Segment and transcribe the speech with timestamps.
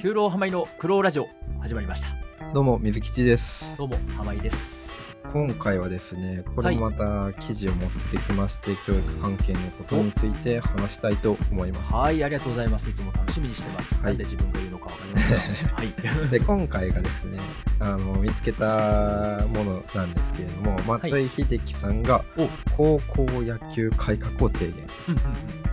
[0.00, 1.28] 九郎浜井の苦労ラジオ
[1.60, 2.08] 始まりました。
[2.54, 3.76] どうも水吉です。
[3.76, 4.87] どうも浜井です
[5.32, 11.92] 今回はですねこれもまた記事を持ってきまして、教育関係のことについて話したいと思います。
[11.92, 12.88] はいありがとうございます。
[12.88, 14.16] いつも楽しみにしてます、はい。
[14.16, 15.74] で自分が言うのかわかりませんが。
[15.74, 16.28] はい。
[16.30, 17.38] で今回がですね
[17.78, 22.48] あの見つけたものなんですけれども松井秀喜さんがお。
[22.76, 24.86] 高校野球改革を提言、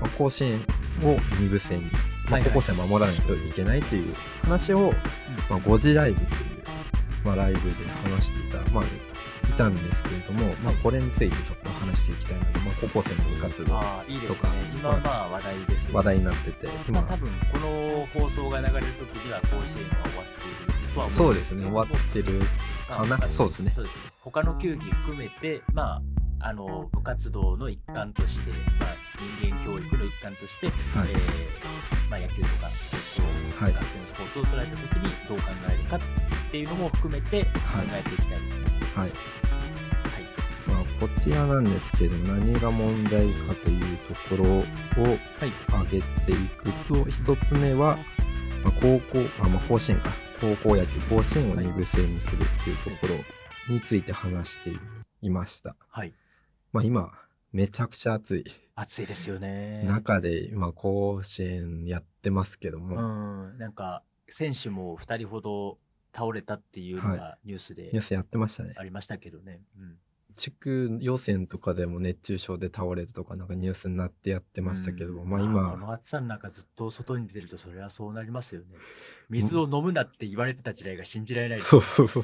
[0.01, 0.60] まあ、甲子園
[1.04, 1.89] を二部制に、ま
[2.32, 2.51] あ、はいはい。
[2.51, 4.93] 高校生守らないといけないという話を、
[5.50, 6.29] まあ、5時ライブという、
[7.24, 8.87] まあ、ライブで話していた、まあ、い
[9.55, 14.36] たんですけれども、まあ、これについてちょっと話していきたいので、まあ、高校生の部活動ああいいですね。
[14.36, 22.39] とか今はまあ話題です、ね、話題になってて、まあま多分この放送が流れる時には甲子園が終わっているとはあ、思そううんですねですけど終わってる
[22.87, 23.18] かな？
[23.18, 23.71] まあそうですね。
[23.71, 24.01] そうですね。
[24.21, 26.01] 他の球技含めてま
[26.41, 28.94] ああの部活動の一環として、まあ、
[29.39, 36.00] 人間教育の一環として、はいえーまあ、野球とかスポーツを、はい学生のスポーツを捉えた時にどう考えるかっ
[36.52, 37.49] ていうのも含めて考
[37.91, 38.66] えていきたいですね。
[38.95, 39.11] はいはい。
[40.67, 45.19] まあ、こちらなんですけど何が問題かというところをはい。
[45.69, 47.97] 挙げていくと一つ目は、
[48.63, 53.13] まあ、高校あ、まあ、甲子園か高校野球甲子園を二部制にするっていうとこ
[53.69, 54.71] ろについて話して
[55.21, 55.75] いました。
[55.89, 56.13] はい。
[56.73, 57.13] まあ、今
[57.53, 59.83] めちゃくちゃ暑い暑いですよね。
[59.85, 63.57] 中で今甲子園やってますけどうも、ん。
[63.57, 65.77] なんか、選手も2人ほど
[66.13, 69.61] 倒れたっていうのがニュースでニュースやってましたねありましたけどね。
[69.79, 69.97] うん。
[70.35, 78.67] 地区予選とかでも熱中症で倒れたとかなんかニュースになってやってましたけど、うんまあこ今の暑さの中ずっと外に出るとそれはそうなりますよね。
[79.29, 82.23] 水を飲むなって言われてた時代が信じられないですそうそうそう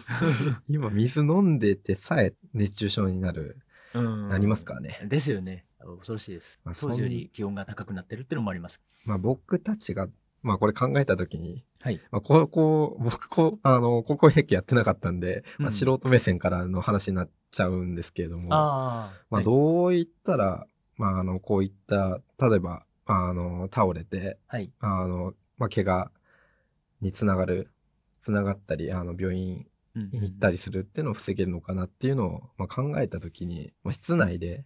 [0.68, 5.66] 今水飲んでてさえ熱中症になるうんなりますからねですよね。
[5.80, 6.60] 恐ろしいです。
[6.64, 8.82] まあ当時より気温が高くなってるっていうのもあります。
[9.06, 10.08] まあ僕たちが
[10.44, 12.00] まあこれ考えた時に、はい。
[12.12, 19.14] まあ、高校僕こうあの高校野球やってなかったんで、まあ、うん素人目線からの話になっちゃうんですけれども、ああ。
[19.30, 20.66] まあ、はいどういったら、
[20.98, 24.72] まあ、あのこういった例えばあの倒れてはい。
[24.80, 26.12] あの、まあ、怪我
[27.02, 27.72] につながる
[28.22, 29.66] つながったりあの病院
[29.96, 34.66] 行ったりするっていうのを防げるのかなっていうのを、まあ、考えた時に、まあ、室内で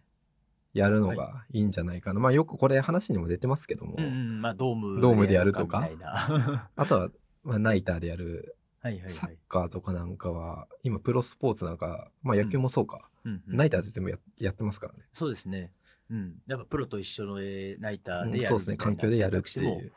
[0.74, 4.42] やるのがいいんじゃないかな、まあよくこれ話にも出てますけども、うんうん。
[4.42, 5.90] まあ、ドームドームでやるとか
[6.76, 7.12] あとは、
[7.44, 9.12] まあ、ナイターでやるいはいはい。
[9.12, 15.00] サッカーとかなんかは今プロスポーツなんか、まあ、野球もそうか、うんうんナイターで全部ややってますからね。
[15.12, 15.72] そうですね。
[16.12, 16.36] うん。
[16.46, 19.92] やっぱプロと一緒のえーナイターうんでやるそうですね環境でやるっていう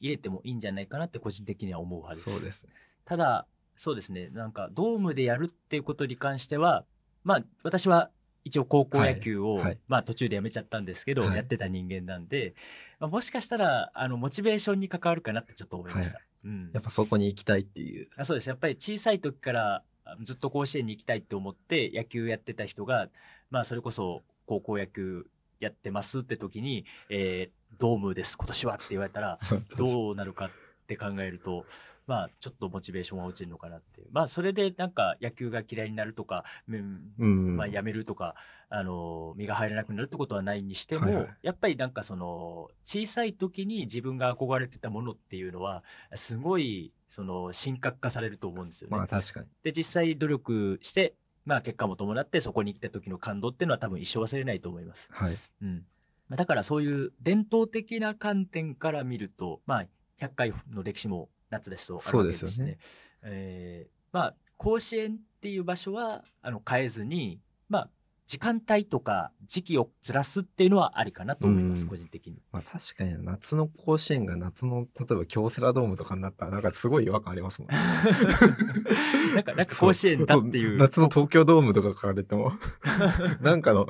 [0.00, 2.30] 入れてもいいんじゃないかなって個人的には思う派です。
[2.30, 2.72] そうですね。
[3.04, 6.84] ただ、そうですね、なんかドームでやるっていうことに関しては、
[7.24, 8.10] まあ私は
[8.44, 9.64] 一応高校野球を、はい。
[9.64, 9.78] はい。
[9.88, 11.36] まあ途中でやめちゃったんですけど、はい。
[11.36, 12.54] やってた人間なんで、
[13.00, 16.20] まあ、もしかしたらあのモチベーションに関わるかなってちょっと思いました。
[16.44, 16.70] うん。
[16.72, 18.08] やっぱそこに行きたいっていう。
[18.16, 18.48] あそうです。
[18.48, 23.08] やっぱり小さい時からあずっと甲子園に行きたいって思って野球やってた人が、
[23.50, 25.26] まあそれこそ高校野球
[25.58, 29.38] やってますって時に、えードームです今年はって言われたら、
[29.76, 30.54] どうなるかって
[30.94, 31.64] 考えると、
[32.06, 34.06] まあ、ちょっとモチベーションが落ちるのかなっていう。
[34.12, 37.56] まあ、それでなんか野球が嫌いになるとか、うんうん。
[37.56, 38.36] まあ、やめるとか、
[38.68, 45.82] あの、身が入らなくなるってことはないにしても、はいはいやっぱりなんかその、小さい時に自分が憧れてたものっていうのは、
[46.14, 48.96] すごい、その、神格化されると思うんですよね。
[48.96, 49.46] まあ確かに。
[49.64, 51.14] で、実際努力して、
[51.44, 55.08] まあ、結果も伴って、そこに来た時の感動っていうのは多分一生忘れないと思います。
[55.10, 55.36] はい。
[55.62, 55.84] うん
[56.28, 59.86] まあだからそういう伝統的な観点から見ると、まあ、
[60.20, 62.78] 100回の歴史も夏ですとあるわけですしそうですよね。
[63.22, 67.90] えーまあ、甲子園っていう場所はあの変えずに、まあ、
[68.26, 72.42] 時間帯とか時期をずらすっていうのはありかなと思います、うん個人的に。
[72.50, 77.76] まあ確かに夏の甲子園が夏の例えば京セラドームとかになったらなんかすごい違和感ありますもんね。
[79.36, 80.78] なんか、なんか甲子園だっていう。
[80.78, 82.52] そ夏の東京ドームとか書かれても
[83.40, 83.86] なんかの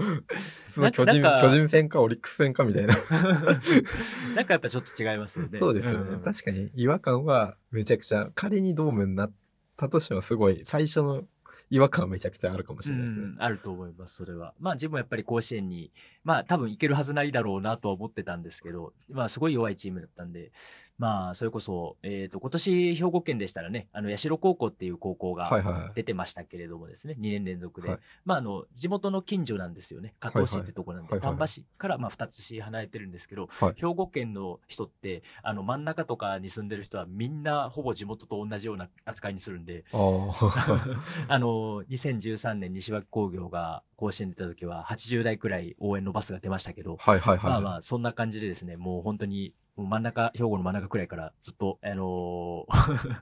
[0.77, 2.95] の巨人巨人戦かオリックス戦かみたいな
[4.37, 5.59] なんかやっぱちょっと違いますよね。
[5.59, 9.33] そうですよね、ん確かに違和感はめちゃくちゃ仮にドームになっ
[9.77, 11.25] たとしてもすごい最初の
[11.71, 14.55] 違和感はめちゃくちゃあるかもしれないですね、うん、あると思います、それは。
[14.61, 15.91] まあ自分はやっぱり甲子園に、
[16.23, 20.53] まあ多分行けるはずないだろうなとは思ってたんですけど、まあすごい弱いチームだったんで、
[20.99, 27.89] まあそれこそ、えっ、と、今年兵庫県でしたらね、あの、社高校っていう高校が出てましたけれどもですね、2年連続で。
[27.89, 27.99] はい。
[28.25, 33.75] まああの、地元の近所なんですよね、加東市ってとこなんで、丹波市からまあ2つ市離れてるんですけど、はい。
[33.77, 39.97] 兵庫県の人って、あの、真ん中とかに住んでる人はみんなほぼ地元と同じような扱いにするんで、あ
[41.39, 47.51] の2013年西脇工業が甲子園出た時は80台くらい応援のバスが出ましたけど、はいはいはい。
[47.51, 53.17] まあまあ、そんな感じでですね、もう本当に、真ん中、兵庫の真ん中くらいからずっと、あのー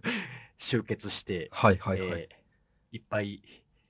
[0.56, 2.20] 集結して、はいはいはい。
[2.20, 2.44] えー
[2.94, 3.42] いっぱい、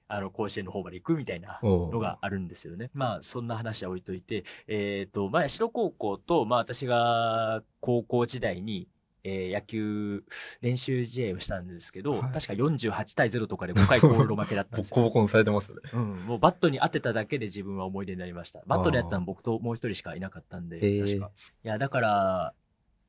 [0.08, 2.90] あの、甲子園の方まで行くみたいなのがあるんですよね。
[2.94, 8.88] まあ、そんな話は置いといて、えっ、と、まあ、白高校と、まあ、私が高校時代に、
[9.25, 10.23] えー野球
[10.61, 14.94] 練習試合をしたんですけど、はい確か48対0とかで5回コールド負けだったんですよ。
[15.03, 15.79] ボッコボコにされてますね。
[15.93, 18.62] うん、もうバットに当てただけで自分は思い出になりました。
[18.67, 21.31] バットでやったの僕ともう一人しかいなかったんで、確か。
[21.65, 22.55] いや、だから、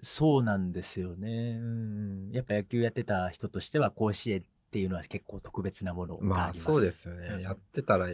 [0.02, 1.58] そうなんですよね。
[1.60, 2.32] うん。
[2.32, 6.64] やっぱ野球やってた人としては、甲子園っていうのは結構特別なものがまああります。
[6.64, 7.44] そうですようんね。
[7.44, 8.08] やってたら、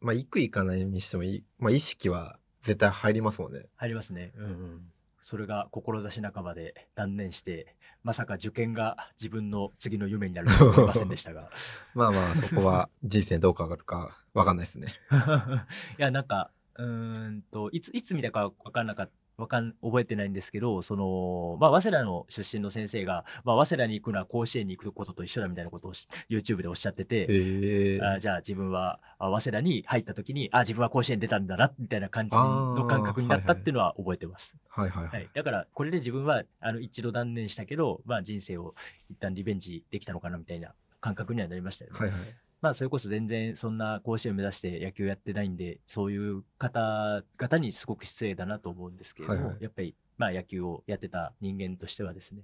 [0.00, 1.22] まあ行く行かないにしても
[1.58, 3.66] まあ意識は絶対入りますもんね。
[3.76, 4.32] 入りますね。
[4.36, 4.92] うんうん。
[5.22, 11.50] それが志半ばで断念して、まさか受験が自分の次の夢になるとは思いませんでしたが。
[11.94, 14.94] まあまあそこは人生どう変わるかわかんないですね。
[15.98, 19.12] いや、なんか、うーんと、いつ、いつ見たかわかんなかった。
[19.40, 28.00] わかん、覚えてないんですけど、その、まあ、早稲田の出身の先生が、まあ、早稲田に行くのは甲子園に行くことと一緒だみたいなことをし YouTube でおっしゃってて。
[28.02, 34.56] あじゃあ自分はあ早稲田に入った時に、あ、自分は甲子園出たんだな、みたいな感じの感覚になったっていうのは覚えてます。
[34.68, 35.10] はいはいは。
[35.10, 35.28] はいい。
[35.34, 38.74] だから、これで自分は、あの、一度断念したけど、まあ、人生を
[39.10, 41.98] 一旦リベンジできたのかな、みたいな感覚にはなりましたよね。
[41.98, 42.20] はいはい。
[42.60, 52.42] まあ、それこそ全然そんな甲子園を目指して野球やってないんで、そういう方々にすごく失礼だなと思うんですけれども、はいはいやっぱり、まあ、野球をやってた人間としてはですね、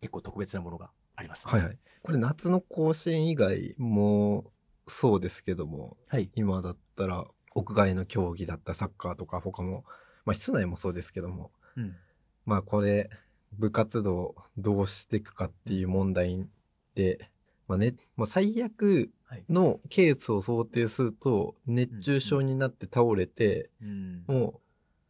[0.00, 1.78] 結構特別なものがあります、はいはい。
[2.02, 4.52] これ夏の甲子園以外も
[4.86, 6.30] そうですけども、はい。
[6.34, 7.24] 今だったら
[7.54, 9.84] 屋外の競技だったらサッカーとか他も、
[10.26, 11.96] まあ室内もそうですけども、うん。
[12.44, 13.08] まあこれ
[13.52, 16.46] 部活動どうしていくかっていう問題
[16.94, 17.30] で、
[17.68, 19.44] まあね、もう最悪はい。
[19.48, 24.24] のケースを想定すると熱中症になって倒れて、うん。
[24.26, 24.60] も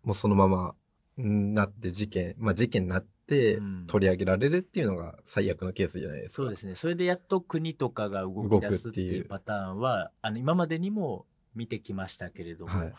[0.04, 0.74] うもうそのまま
[1.20, 6.42] んなって事件まあ事件になってうん取り上げられるっていうのが最悪のケースじゃないですか。
[6.42, 6.74] そうですね。
[6.74, 12.94] それでやっと国とかが動き出すって動くっていうパターンは、あの、今までにも見てきましたけれども、はい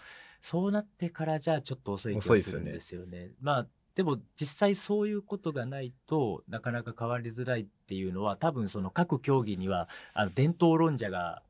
[0.46, 3.32] そうなってからじゃあちょっと遅い気遅いですよねがするんですよね。
[3.42, 11.44] まあ、でも実際そういうことがないとなかなか変わりづらいっていうのは多分その各競技にはあの伝統論者が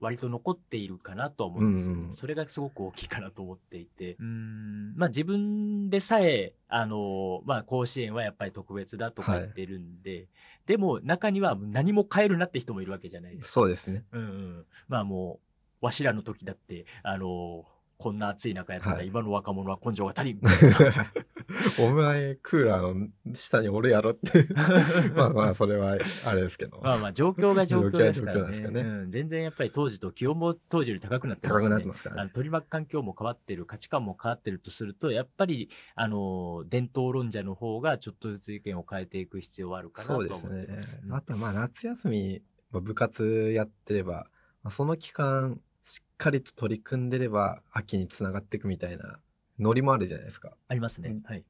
[0.00, 4.14] 割と残っているかなとは思うんですよ、うんうんそれがすごく大きいかなと思っていて。
[4.14, 10.28] うーん、まあ自分でさえ、あの、まあ甲子園はやっぱり特別だとか言ってるんで、
[10.66, 13.48] でも中には何も変えるなって人もいるわけじゃないですか。
[13.50, 14.04] そうですね。
[14.12, 14.64] うんうん。
[14.88, 15.40] まあも
[15.82, 17.66] う、わしらの時だって、あの
[17.98, 21.12] こんな暑い中やったら、はい今の若者は根性が足りんみたいな。
[21.78, 24.46] お前クーラーの下におるやろって
[25.14, 26.80] まあまあそれはあれですけど。
[26.82, 28.70] まあまあ、状況が状況ですからね。
[28.70, 32.22] ねうん、全然やっぱり当時と気温も当時より高くなってますしね高くなってますからね。
[32.22, 40.98] あの取り巻く環境も変わってる、価値観も変わってるとすると、やっぱり、あの伝統論者の方がちょっとずつ意見を変えていく必要はあるかなとはそうですね思ってます。。
[41.10, 44.26] あとはまあ夏休み、まあ部活やってれば、
[44.62, 49.20] まあその期間しっかりと取り組んでれば秋につながっていくみたいな
[49.58, 50.56] ノリもあるじゃないですか。
[50.68, 51.10] ありますね。
[51.10, 51.44] うんはい。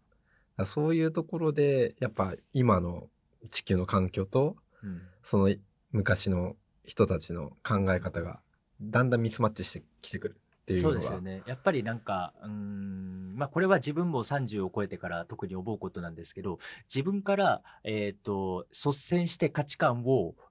[0.56, 3.08] らそういうところでやっぱ今の
[3.50, 5.55] 地球の環境とうんその
[5.93, 8.41] 昔の人たちの考え方が
[8.81, 11.43] だんだんミスマッチしてきてくるっていうそのがうですよね。
[11.47, 16.59] やっぱりなんか、うーん、まあこれは自分も30を超えてから特に思うことなんですけど、
[16.93, 20.46] 自分から、えっ、と、率先して価値観をあ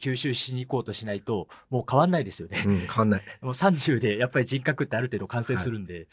[0.00, 2.62] 吸収しに行こうとしないと、もう変わんないですよね。
[2.66, 3.22] うん変わんない。
[3.40, 6.08] もう30でやっぱり人格ってある程度完成するんで、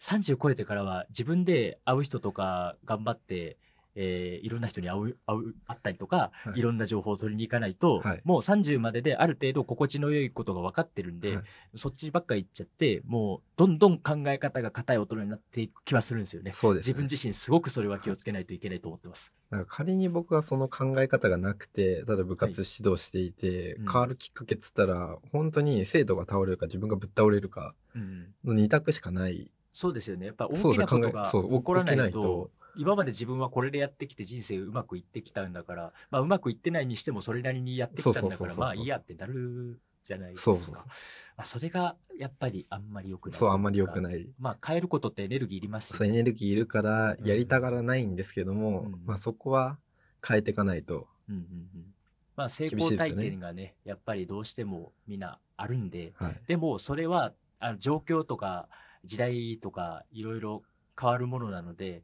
[0.00, 3.56] 30超えてからは自分で会う人とか頑張って、
[3.94, 11.44] えーいろんな人に会う、会う、会ったりとか、はいい、ろんな情報を取りに行かないと、はいもう30までである程度心地の良いことが分かってるんで、はい
[11.76, 16.52] そっちばっかり行っちゃって、もうどんどん考え方が硬い大人になっていく気はするんですよね。
[16.54, 16.90] そうです、ね。
[16.90, 19.32] 自分自身すごくそれは気をつけないといけないと思ってます。
[19.50, 29.50] だから仮に僕はその考え方がなくて、ただ部活指導していて、うん変わるきっかけっつったら、本当に生徒が倒れるか自分がぶっ倒れるかうん、の2択しかない。
[29.72, 30.26] そうですよね。
[30.26, 40.44] やっぱ大きなことが起こらないと、今まで自分はこれでやってきて人生うまくいってきたんだから、まあうまくいってないにしてもそれなりにやってきたんだから、まあいいやってなるじゃないですか。
[40.44, 40.86] そうそうそう。
[40.86, 40.92] ま
[41.38, 43.38] あそれがやっぱりあんまり良くない。
[43.38, 44.02] そう、あんまり良くい。
[44.02, 44.28] ない。
[44.38, 49.78] まあ変えることってエネルギーいりますしそう、エネルギーいるから、やりたがらないんですけども、うんまあそこは
[50.26, 51.08] 変えていかないと。
[51.28, 51.44] うんうんう
[51.78, 51.94] ん。
[52.36, 56.40] まあ成功体験がね、やっぱりどうしてもみんなあるんで、はい。
[56.46, 58.68] でもそれはあの状況とか
[59.04, 60.62] 時代とかいろいろ
[61.00, 62.02] 変わるものなので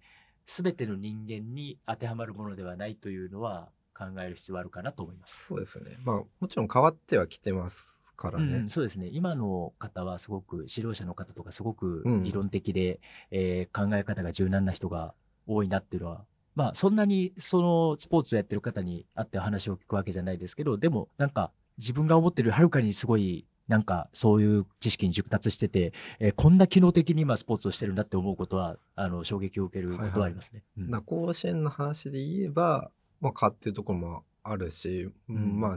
[0.50, 5.46] 全ての人間に当てはまるものではないというのは考える必要はあるかなと思います。
[5.46, 5.96] そうですよね。
[6.04, 8.70] まあもちろん変わってはきてますからねうん、。
[8.70, 9.08] そうですね。
[9.12, 15.14] 今の方はすごく、指導者の方とかすごくうん理論的で、えー考え方が柔軟な人が
[15.46, 16.24] 多いなっていうのは、
[16.56, 30.64] まあそんなにそのスポーツをやってる方に会って話を聞くわけじゃないですけど、でもなんか自分が思ってるはるかにすごい、なんかそういう知識に熟達してて、えーこんな機能的に今スポーツをしてるんだって思うことは、あの、衝撃を受けることはありますね。
[30.76, 30.90] うん。
[30.90, 35.60] な甲子園の話で言えば、まあ、勝っていうところもあるし、うんうん。
[35.60, 35.76] まあ、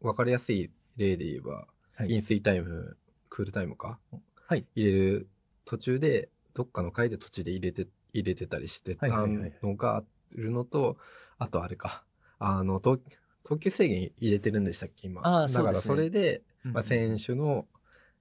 [0.00, 2.10] 分かりやすい例で言えば、はい。
[2.10, 2.96] 飲水タイム、
[3.28, 3.98] クールタイムか、
[4.46, 4.64] はい。
[4.74, 5.28] 入れる
[5.66, 9.52] 途中で、どっかの回で途中で入れて、入れてたりしてたはいはいはい。
[9.62, 10.96] のがあるのと、
[11.36, 12.02] あとあれか、
[12.38, 12.98] あの、投
[13.44, 15.20] 投球制限入れてるんでしたっけ、今。
[15.22, 17.66] だからそれで、うんまあ、選手の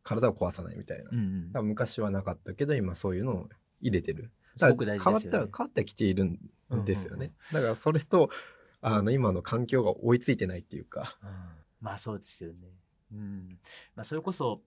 [0.04, 1.10] 体を壊さないみたいな。
[1.12, 3.50] うんうん昔はなかったけど、今そういうのを
[3.82, 4.32] 入れてる。
[4.58, 6.40] すごく大事ですよね変わっては変わってきているん
[6.86, 7.34] ですよね。
[7.52, 8.30] だからそれと、
[8.82, 11.18] あの、今の環境が追いついてないっていうか。
[11.24, 11.30] うん
[11.82, 12.58] まあそうですよね。
[13.14, 13.60] うん。
[13.96, 14.62] まあそれこそ、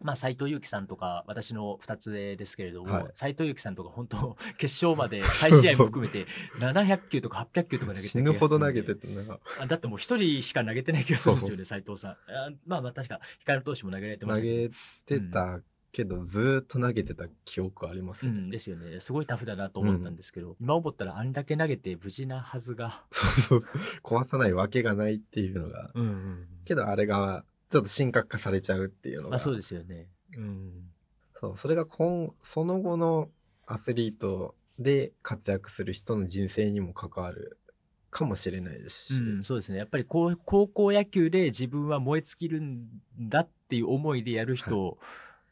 [0.00, 6.26] まあ斎藤佑樹さんとか、私の二つ上ですけれども、はい斎藤佑樹さんとか本当、 決勝まで 再試合も含めて
[6.58, 12.10] 700球とか800球とか投げて死ぬほど投げてて、なんか、あだってもう一人しか投げてない気がするんですよね、斎藤さん。
[12.12, 12.16] あ
[12.66, 15.20] まあまあ確か、光投手も投げられてま投したけど。
[15.20, 18.32] げてたけど、ずーっと投げてた記憶ありますね。
[18.32, 19.00] うん、ですよね。
[19.00, 23.04] すごいタフだなと思ったんですけど、今思ったらあんだけ投げて無事なはずが。
[23.10, 23.70] そうそう。
[24.02, 25.90] 壊さないわけがないっていうのが。
[25.94, 26.46] うんうんうん。
[26.64, 29.30] けどあれが、ちょっと神格化されちゃうっていうのが。
[29.30, 30.08] まあそうですよね。
[30.36, 30.72] うん。
[31.40, 33.30] そう、それが今、その後の
[33.66, 37.58] アスリートで活躍する人の人生にも関わる
[38.10, 39.14] かもしれないですし。
[39.14, 39.78] うん、そうですね。
[39.78, 42.88] やっぱり高高校野球で自分は燃え尽きるん
[43.20, 44.98] だっていう思いでやる人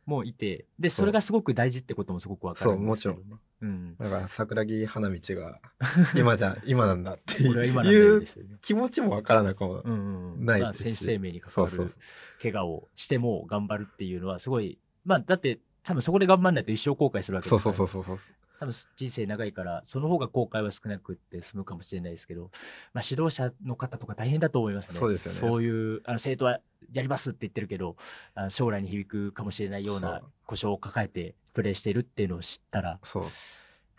[0.06, 3.20] もいて、で、それがすごく大事ってこともすごくわかるそうんですけどね。
[3.62, 3.96] うん。
[3.98, 5.60] だから桜木花道が
[6.14, 8.26] 今じゃ、今なんだっていうね。
[8.62, 10.44] 気持ちもわからなくもうんうんうん。
[10.44, 18.45] ないですしまあ選手生命に関わるそうそうそう怪我をしても頑張るっていうのはすごい、まあだって多分そこで頑張んないと一生後悔するわけですからそうそうそうそう。
[18.58, 22.50] 多分人生長いから、その方が後悔は少なくって済むかもしれないですけど、
[22.94, 24.98] まあ、指導者の方とか大変だと思いますね。
[24.98, 26.60] そうですよねそういう、あの生徒は
[26.92, 27.96] やりますって言ってるけど、
[28.34, 33.24] あの将来に響くかもしれないようそなう故障を抱えてプレーしているっていうのを知ったら、そう。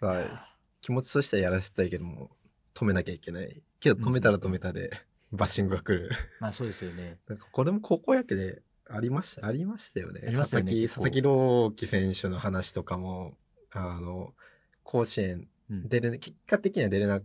[0.02, 0.48] だから
[0.82, 2.32] 気持ちとしてはやらせたいけども、
[2.74, 3.62] 止めなきゃいけない。
[3.80, 4.92] けど止めたら止めたで、
[5.32, 6.12] バッシングが来る。
[6.40, 7.18] まあそうですよね。
[7.28, 10.22] なんかこれも高校野球でありました、ありましたよね。
[10.22, 13.38] ね佐々木、結構佐々木朗希選手の話とかも、
[13.72, 14.34] あの、
[14.88, 17.22] 甲子園うん、出れ、結果的には出れな、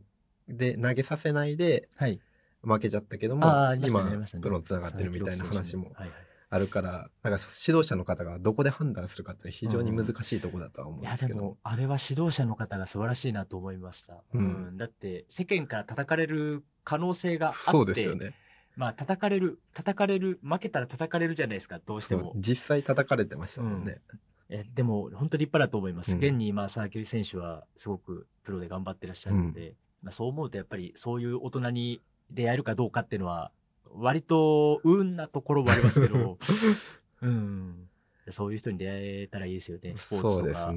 [0.49, 2.21] で、投げさせないではい。
[2.63, 4.29] 負けちゃったけども、ああ、ありましたね。
[4.33, 6.11] 今プロにつながってるみたいな話もはいはい
[6.55, 14.23] あるから、なんか指導者の方がどこで判断するかって非常に難しいところだとは思うんですけどでも、あれは指導者の方が素晴らしいなと思いました。
[14.35, 18.35] うんだって、世間から叩かれる可能性があって、そうですよね。
[18.77, 22.35] まあ、叩かれる、叩かれる、負けたら叩かれるじゃないですか、どうしても。
[22.37, 24.03] 実際叩かれてましたもんね。
[24.55, 26.13] えでも、本当立派だと思います。
[26.13, 33.51] うん現に今、佐々木選手はすごくプロで頑張ってらっしゃるので、まあ、そう思うと、やっぱりそういう大人に出会えるかどうかっていうのは、
[33.95, 36.39] 割と運なところもありますけど、
[37.23, 37.89] うん。
[38.31, 39.95] そういう人に出会えたらいいですよね。
[39.97, 40.73] スポーツとか。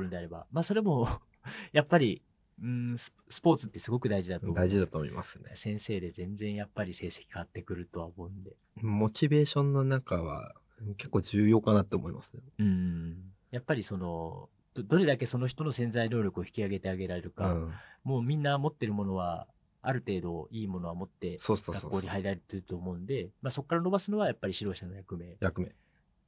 [0.00, 0.46] るんであれば。
[0.50, 1.08] まあ、それも、
[1.72, 2.22] やっぱり、
[2.62, 4.56] うんス、スポーツってすごく大事だと思う。
[4.56, 5.52] 大事だと思いますね。
[5.54, 8.56] 先生で全然やっぱり成績変わってくるとは思うんで。
[8.82, 10.54] モチベーションの中は
[10.96, 12.40] 結構重要かなって思いますね。
[12.58, 13.16] うん。
[13.50, 17.72] やっぱりその、どどれだけその人の潜在能力を引き上げてあげられるうか、ん。
[18.04, 19.46] もうみんな持ってるものは、
[19.82, 22.08] ある程度いいものは持って学校に。
[22.08, 25.72] 入られてると思うんで、まあ、そこから伸ばすのはやっぱり指導者の役目役目。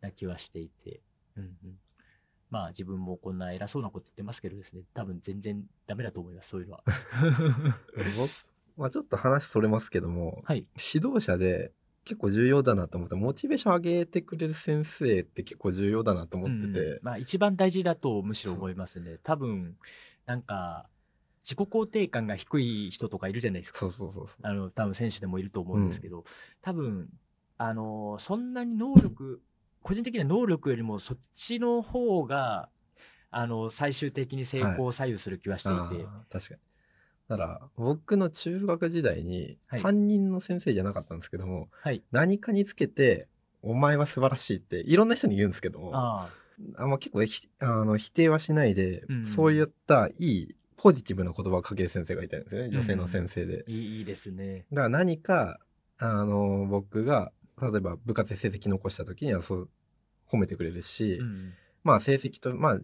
[0.00, 1.00] な気はしていて、
[1.36, 1.78] うんうん、
[2.50, 6.84] まあ自分もこんな偉そうなこと言ってますけどですね、多分全然ダメだと思います、そういうのは。
[8.16, 8.30] 僕
[8.76, 10.66] まあちょっと話それますけども、はい。
[10.94, 11.72] 指導者で
[12.04, 19.18] 結構重要だなと思って、モチベーション上げてくれる先生って結構重要だなと思ってうんて、まあ一番大事だとむしろ思いますね。
[19.22, 19.76] 多分、
[20.26, 20.88] なんか、
[21.44, 23.78] 自己肯定感が低い人とかいるじゃないですか。
[23.78, 24.26] そうそうそう。
[24.42, 26.24] あの、多分選手でもいると思うんですけど、
[26.60, 27.08] 多分、
[27.58, 29.40] あの、そんなに能力、
[29.82, 32.68] 個人的な能力よりもそっちの方が、
[33.30, 36.60] あの、最終的に成功を左右する気はしていて、あー確かに。
[37.32, 42.02] だから僕の中学時代にはい担任の先生じゃなかったんですけども、はい。
[42.12, 43.28] 何かにつけて
[43.62, 46.30] 「お前は素晴らしい」っていろんな人に言うんですけどもあ
[46.76, 53.64] あ、ま結構ひあの否定はしないで、うんそういったいいポジティブな言葉をかける先生がいたんですよね女性の先生で。
[53.68, 54.66] いいいいですね。
[54.72, 55.60] だから何か
[55.98, 59.68] あの僕が例えば部活で成績残した時にはそう
[60.28, 61.52] 褒めてくれるし、うん。
[61.84, 62.80] まあ成績とまあ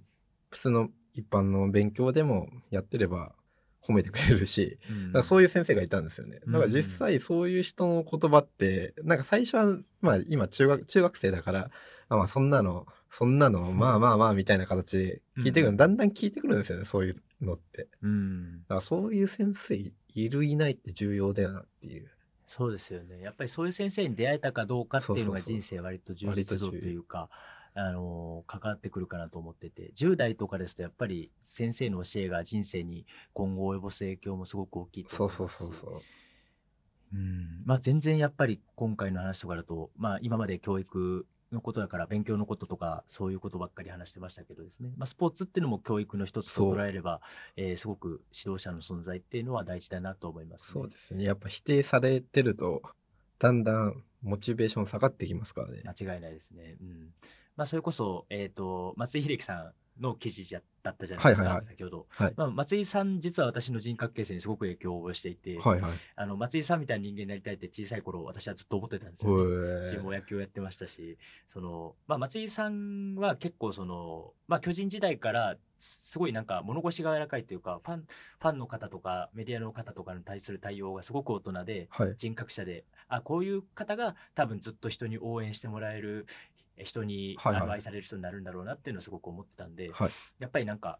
[0.50, 3.34] 普通の一般の勉強でもやってれば
[3.82, 6.40] 褒めてくれるし、うんだからそういう先生がいたんですよね。
[6.46, 11.70] だから実際そういう人の言葉って、なんか最初は、まあ今中学、中学生だから、
[12.08, 17.88] あまあそんなの、そんなの、 まあまあまあみたいな形で聞いてくる、うんだんだん聞いてくるんですよね、そういうのって。
[18.02, 22.10] うんだからそういう先生いるいないって重要だよなっていう。
[22.46, 23.20] そうですよね。
[23.20, 27.28] やっぱりそういう先生に出会えたかどうかっていうのがそうそうそう人生割と充実度と割と重要いうか、
[27.74, 35.68] あの関わってくるかなと思ってて、10代とかですとやっぱり先生の教えが人生に今後及ぼす影響もすごく大きいとそうそ思いますし。
[35.68, 36.02] うそうそう。
[37.12, 47.20] うんまあ、全然やっぱり今回の話とかだと、まあ、今まで教育のことだから勉強のこととかそういうことばっかり話してましたけどですね、まあ、スポーツっていうのも教育の一つと捉えれば、
[47.56, 50.82] えーすごく指導者の存在っていうのは大事だなと思います、ね。
[50.82, 51.24] そうですね。
[51.24, 52.82] やっぱ否定されてると、
[53.38, 55.82] だんだんモチベーション下がってきますからね。
[55.84, 56.76] 間違いないですね。
[56.80, 57.14] うん。
[57.58, 62.06] まあ、それこそ、えっ、と、松井秀喜さんの記事じゃだったじゃないですか、はいはいはい先ほど。
[62.08, 62.34] はい。
[62.36, 65.92] まあ、松井さん、実は私の人格形成にすごく影響をしていて、はいはい。
[66.14, 69.80] あの松井さんみたいな人間になりたいって小さい頃、私はずっと思ってたんですよ、ね。
[69.86, 71.18] 自分も野球をやってましたし、
[71.52, 78.06] その、まあ、松井さんは結構その、まあ、巨人時代から、すごいなんか物腰が柔らかいというか、ファン、
[78.40, 82.14] ファンの方とかメディアの方とかに対する対応がすごく大人で、はい。
[82.16, 86.26] 人格者で、あ、こういう方が多分ずっと人に応援してもらえる、
[86.57, 90.10] え人に、はいはいあの愛される人になるんだろうなっていうのをすごく思ってたんで、はい。
[90.38, 90.98] やっぱりなんか、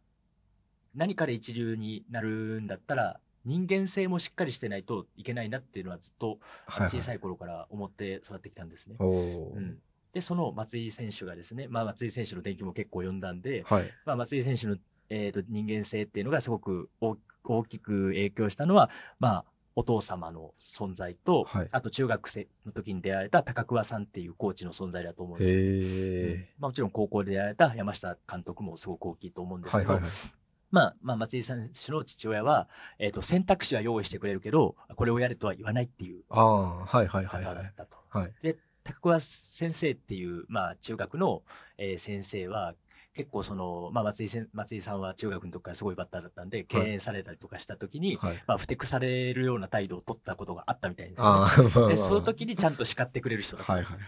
[0.94, 6.38] 何かで一流になるんだったら、人間性もしっかりしてないといけないなっていうのはずっと
[6.88, 8.96] 小さい頃から思って育ってきたんですね。
[8.98, 9.78] おおー、うん、
[10.12, 13.90] で、その松井選手がですね、まあ、松井選手の伝記も結構読んだんで、はい。
[14.04, 14.76] まあ、松井選手の、
[15.08, 19.44] えー、と人間性っていうのがすごく大大きく影響したのは、まあ、
[19.78, 29.70] お父様の存在と、はいあと中学生の時に出会えた高桑さんっていうコーチの存在だと思うんですようんへまあ、もちろん高校で出会えた山下監督もすごく大きいと思うんでえ。
[29.70, 30.18] すけど、はいはいはい。
[30.72, 32.68] まあ、まあ、松井選手の父親は、
[32.98, 37.54] えー、と選択肢は用意してくれるけど、これをやれとは言わないっていうああ、はいはいはいはい。
[37.54, 37.96] 方だったと。
[38.08, 38.32] はい。
[38.42, 41.42] で、高桑先生っていう、まあ、中学の、
[41.78, 42.74] えー先生は、
[43.18, 48.44] 結構その、まあ、松井せん松井さんは中学の時からすごいバッターだったんで、敬遠されたりとかした時に、はい。
[48.46, 51.88] まあ、ふてくされるような態度を取ったことがあったみたいです、ね。
[51.88, 54.04] で、その時にちゃんと叱ってくれる人だったはいはいはい。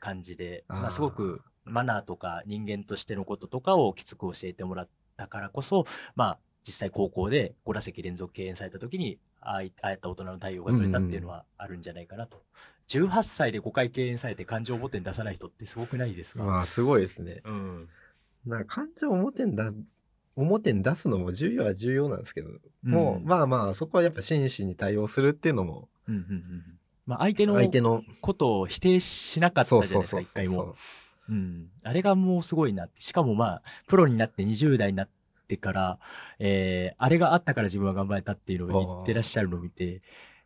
[0.00, 5.84] 感じで、あーまあ、すごくマナーとか人間としてのこととかをきつく教えてもらったからこそ、
[6.16, 12.42] まあ、実際高校で5打席連続敬遠された時に、ああいった大人の対応が取れたっていうのはあるんじゃないかなと。
[12.88, 17.40] 18歳で5回敬遠されて感情を表に出さない人ってすごくないですか、まあ、すごいですね。
[17.44, 17.88] うん。
[18.46, 19.72] なんか感情を表にだ
[20.36, 22.50] 表に出すのも重要は重要なんですけど、
[22.82, 30.74] もう、うんまあまあ、そこはやっぱ真摯に対応するっていうのも、うんうんうんまあ、相手の相手の、ことを否定しなかったじゃないですか、一回も。
[31.28, 31.68] うん。
[31.82, 33.00] あれがもうすごいなって。
[33.00, 35.08] しかもまあ、プロになって20代になっ
[35.48, 35.98] てから、
[36.38, 40.00] えーあれがあったから自分は頑張れたっていうのを言ってらっしゃるのを見て、い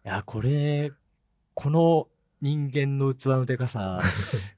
[0.04, 0.92] や、これ、
[1.54, 2.08] この
[2.40, 4.00] 人間の器のでかさ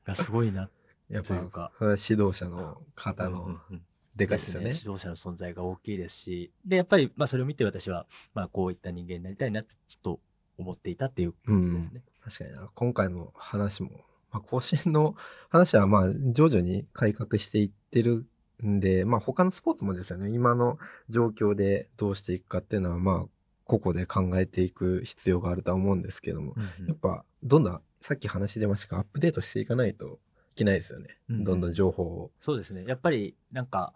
[0.04, 0.70] がすごいな。
[1.10, 3.82] やっぱというか、指導者の方うんうんのうん。
[4.16, 4.70] でかいですよね。
[4.70, 10.20] 指導者の存在が大きいですし、で、やっぱり、まあ、それを見て私は、まあ、こういった人間になりたいなって、ちょっと
[10.58, 12.02] 思っていたっていう感じですね。
[12.22, 13.90] 確かにな、今回の話も、
[14.30, 15.16] まあ、甲子園の
[15.48, 18.26] 話はまあ徐々に改革していってる
[18.64, 23.28] んで、まあ他のスポーツもですよね、今の状況でどうしていくかっていうのは、まあ
[23.64, 26.86] 個々で考えていく必要があるとは思うんですけども、うんうん。
[26.88, 30.18] やっぱどんどん、さっき話出ましたが、アップデートしていかないと
[30.60, 31.16] いけないですよね。
[31.30, 32.30] うんうんどんどん情報を。
[32.40, 32.84] そうですね。
[32.86, 33.94] やっぱり、なんか、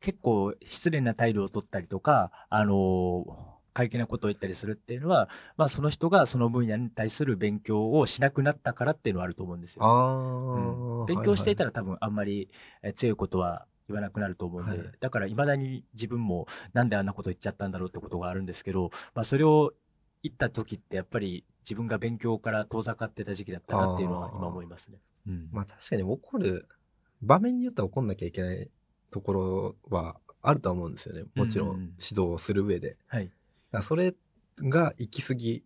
[0.00, 9.82] 結構失礼な態度を取ったりとか、あのー過激なことを言ったりするっていうのは、まあ、その人がその分野に対する勉強をしなくなったからっていうのはあると思うんですよ。
[9.82, 10.58] あう
[11.00, 12.50] んあ、勉強していたら、ら多分あんまり
[12.82, 19.72] えー強いことは言わなくなると思うんで、はいだから未だに自分もなんであんなこと言っちゃったんだろうってことがあるんですけど、まあ、それを
[20.22, 24.98] 言った時ってやっぱり自分が勉強から遠ざかってた時期だったなっていうのは今思いますね。
[25.26, 26.68] うんまあ確かに怒る、
[27.22, 28.68] 場面によっては怒んなきゃいけない
[29.10, 31.24] ところはあるとは思うんですよね。
[31.34, 32.96] もちろんうんうん指導をする上で。
[33.06, 33.30] はい、
[33.70, 34.14] だそれ
[34.58, 35.64] が行き過ぎ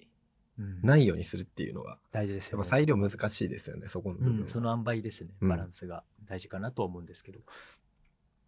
[0.58, 2.62] うんないようにするっていうのは、大事ですよね。
[2.62, 4.40] やっぱ裁量難しいですよね、そこの部分は。
[4.42, 7.40] うん、その塩梅ですね、うんバランスが大事かなとは思うんですけど。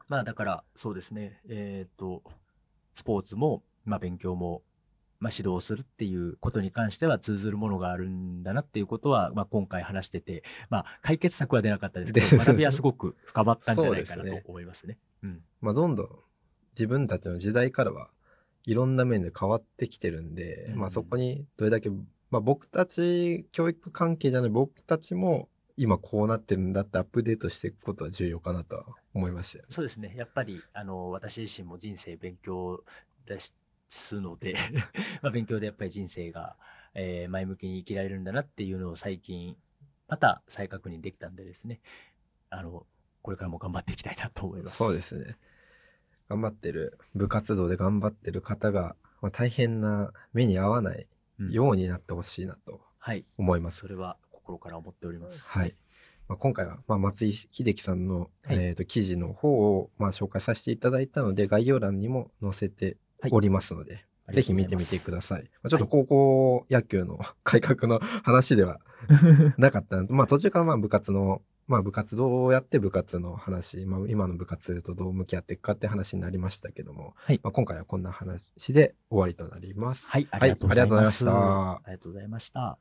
[0.09, 2.23] まあだから、そうですね、えっ、と、
[2.95, 4.63] スポーツも、まあ勉強も、
[5.21, 14.99] まあ指導するっていうことに関しては通ずるものがあるんだなっていうことは、まあ今回話してて、まあ解決策は出なかったですけでど、学びはすごく深まったんじゃないかなと思いますね。
[15.23, 15.41] うん。
[15.61, 16.09] まあどんどん
[16.77, 18.11] 自分たちの時代からは
[18.65, 21.91] いろんな面で変わってきてるんで、うんまあそこにどれだけ、
[22.31, 29.65] まあ僕たち、教育関係じゃない僕たちも今こうなってるんだってアップデートしていくことは重要かなとは思いました。
[29.69, 30.13] そうですね。
[30.17, 32.83] やっぱり、あの、私自身も人生勉強
[33.27, 33.55] でし
[33.89, 34.55] すので
[35.23, 36.57] まあ勉強でやっぱり人生が、
[36.95, 39.57] えー前向きに生きられるんだなっていうのを最近、
[40.09, 41.81] また再確認できたんでですね、
[42.51, 42.87] あの、
[43.23, 44.79] これからも頑張っていきたいなと思います。
[44.79, 45.37] そうですね。
[46.29, 51.07] 頑張ってる、部活動で頑張ってる方が、まあ、大変な目に遭わない
[51.39, 53.25] うんようになってほしいなとはい。
[53.37, 53.79] 思います。
[53.79, 55.41] それは心から思っております。
[55.47, 55.77] はい。
[56.27, 62.97] まあ、今回は、まあ、松井秀喜さんの、はいえー、と記事の方を、まあ、紹介させていただいたので、概要欄にも載せて
[63.31, 65.43] おりますので、ありぜひ見てみてください。
[65.63, 68.81] まあ、ちょっと高校野球の改革の話では
[69.57, 80.09] なかったのでまあ途中からまあ部活の、まあ部活どうやって部活の話、まあ今の部活とどう向き合っていくかって話になりましたけども、はいまあ、今回はこんな話で終わりとなります。
[80.09, 81.25] はい、ありがとうございます。
[81.25, 82.79] はいあありがとうございました。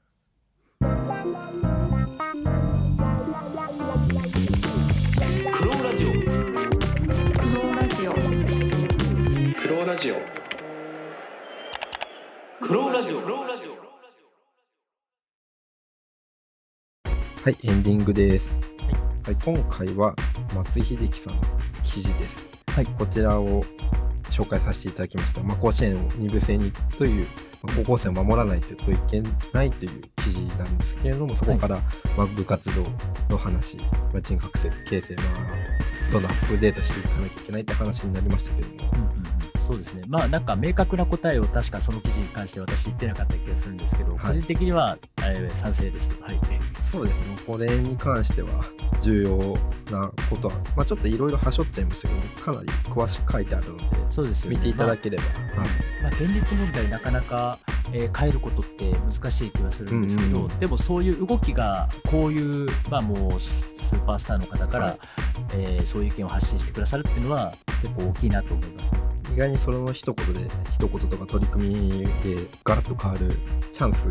[10.07, 10.15] ジオ
[12.65, 13.19] クローラジオ。
[13.19, 13.75] クローラジオ。
[17.43, 18.49] はい、エンディングです。
[19.25, 20.15] はい、今回は
[20.55, 21.41] 松井秀喜さんの
[21.83, 22.37] 記事です。
[22.67, 22.85] はい。
[22.97, 23.65] こちらを
[24.29, 25.43] 紹介させていただきました。
[25.43, 27.27] まあ、甲子園を二部制にという、
[27.63, 31.81] まあ高校生を守らないといけないという記事なんですけれども、そこから、
[32.15, 32.85] まあ、部活動
[33.27, 33.83] の話、ま
[34.19, 39.16] あ、人格形成、まあ、どんどんアップデートしていかなきゃいけないって話になりましたけども、うん
[39.67, 40.03] そうですね。
[40.07, 46.17] まあなんか明確な答えを確かその記事に関して私言ってなかった気がするんですけど、はい個人的には、えー賛成です。
[46.21, 46.39] はい。
[46.91, 48.49] そうですね、これに関しては
[49.01, 49.37] 重要
[49.91, 54.55] なことは、まあ、ちょっといろいろはしょっちゃいましたけど、かなり詳しく書いてあるので、そうですよね。
[54.55, 55.69] 見ていただければ、まあはい
[56.03, 57.59] まあ、現実問題なかなか、
[57.91, 64.99] えー変えることって難しい気がするんですけど、うんうんうんでもそういう動きがこういう、まあ、もうススーパースターの方から、はい
[65.53, 68.99] えーそういう意見を発信してくださるっていうのは結構大きいなと思いますね。
[69.37, 72.09] 意外にそれの一言で一言とか取り組みで
[72.63, 73.37] ガラッと変わる
[73.71, 74.07] チャンス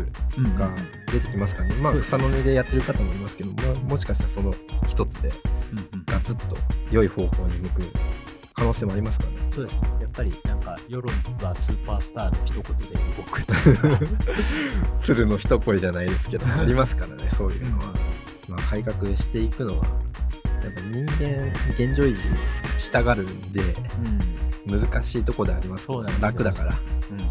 [0.57, 0.73] が
[1.11, 4.53] 出てきますからね、まあそうです草の根でやってる方もいますけど、まあ、もしかしたらその
[4.87, 5.33] 一つで
[5.73, 6.03] うんうん。
[6.05, 6.55] ガツッと
[6.91, 7.81] 良い方向に向く
[8.53, 9.37] 可能性もありますからね。
[9.51, 9.81] そうですね。
[9.99, 12.85] やっぱりなんか世論はスーパースターの一言で
[13.17, 13.53] 動くと
[15.03, 17.93] 鶴の一声じゃないですけど ありますからねそういうのは。
[18.47, 19.85] まあ、改革していくのは
[20.63, 22.21] やっぱ人間現状維持
[22.77, 23.63] したがるんでう
[24.07, 24.36] ん
[24.67, 26.79] 難しいとこでありますけど楽だから。
[27.09, 27.25] うんうん、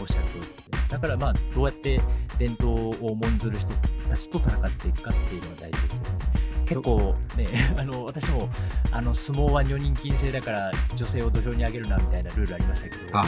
[0.00, 0.88] おっしゃる通り。
[0.90, 2.00] だからまあどうやって
[2.38, 3.72] 伝統を重んずる人
[4.08, 6.42] たちと戦っていくかっていうのが大事ですよね。
[6.66, 8.48] 結構ね、 あの私も
[8.90, 13.24] あの相撲は女人禁制だから女性を土俵に上げるなみたいなルールありましたけど、あ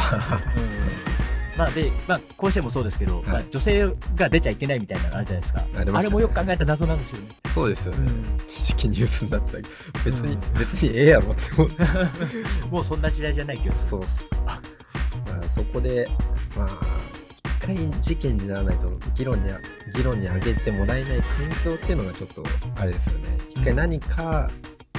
[0.56, 5.64] うんまあで、まあ、甲子園もそうですけど、はいまあ、女性が出ちゃいけないみたいなのあるじゃないですか。
[5.74, 7.28] あねれもよく考えた謎なんですよね。
[7.52, 7.98] そうですよね。
[7.98, 9.68] うん知識ニュースになってたけど
[10.04, 11.82] 別に、うん別にええやろって思って
[12.70, 13.90] もうそんな時代じゃない気がする。
[13.90, 14.60] そうっすまあ
[15.54, 16.08] そこで
[16.56, 16.68] まあ
[17.62, 19.58] 一回事件にならないと議論にあ
[19.94, 22.44] 議論に上げてもらえない環境っていうのがちょっと
[22.76, 24.50] あれですよね一回何か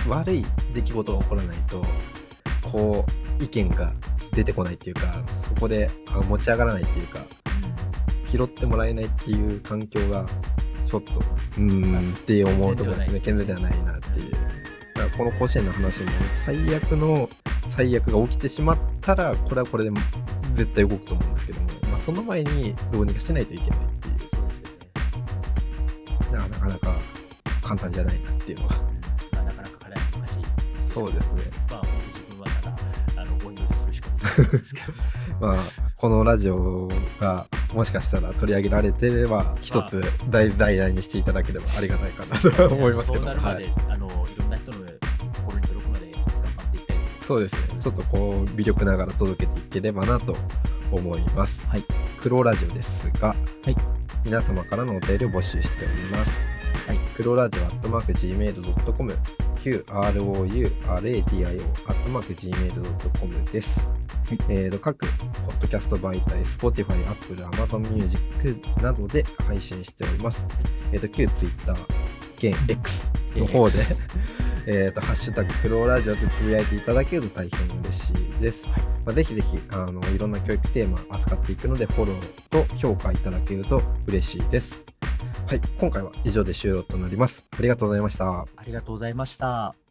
[0.07, 1.85] 悪い出来事が起こらないと
[2.63, 3.05] こ
[3.39, 3.93] う意見が
[4.35, 7.19] 出てこないっていうかそこであ持ち上がらないっていうか
[8.27, 10.25] 拾ってもらえないっていう環境が
[10.85, 13.19] ちょっとうーんって思うところですね。
[13.19, 14.31] 健全ではないなっていう。
[14.31, 16.11] だからこの甲子園の話も
[16.45, 17.29] 最悪の
[17.69, 19.91] 最悪が起きてしまったらこれはこれで
[20.53, 24.15] 絶対動くと思うんですけども、まあ、その前にどうにかしないといけないっていう。
[24.29, 24.61] そうで
[26.21, 26.49] すよね。
[26.49, 26.95] なかなか
[27.63, 28.75] 簡単じゃないなっていうのが。
[28.75, 30.35] まあ、なかなか難しい
[30.77, 31.43] そうですね。
[31.69, 31.84] まあ、
[35.39, 35.57] まあ
[35.97, 44.77] このラジオがもしかしたら取り上げられてれば一つ大大々にしていただければありがたいかなと思いますけどはい、あの、いろんな人の
[45.35, 47.11] 心に届くまで頑張っていきたいですね。
[47.27, 50.35] そうですねちょっとこう微力ながら届けていければなと
[50.91, 51.83] 思いますはい。
[52.21, 53.35] クローラジオですが、は
[53.69, 53.75] い
[54.25, 56.31] 皆様からのお便りを募集しております。
[56.87, 56.97] はい。
[57.15, 59.13] クローラジオアットマーク Gmail.com、
[59.57, 59.93] QROURADIO
[60.87, 63.79] アットマーク Gmail.com です。
[64.25, 65.05] はいえーと各ポ
[65.51, 68.21] ッドキャスト媒体、Spotify、Apple、Amazon Music
[68.81, 70.43] などで配信しております。
[70.91, 71.73] えーと旧 Twitter、
[72.38, 73.73] 現 X の方で、
[74.65, 78.63] えーとハッシュタグクローラジオでつぶやいていただけると大変嬉しいです。
[79.05, 84.83] まあ、ぜひぜひあのいろんな教育テーマ扱っていくのでフォローと評価いただけると嬉しいです。
[85.45, 87.45] はい、今回は以上で終了となります。
[87.51, 88.41] ありがとうございました。
[88.41, 89.84] ありがとうございました。